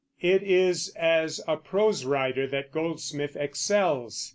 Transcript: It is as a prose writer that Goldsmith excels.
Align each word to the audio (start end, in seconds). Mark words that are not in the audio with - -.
It 0.23 0.41
is 0.41 0.91
as 0.95 1.39
a 1.47 1.57
prose 1.57 2.05
writer 2.05 2.47
that 2.47 2.71
Goldsmith 2.71 3.35
excels. 3.35 4.29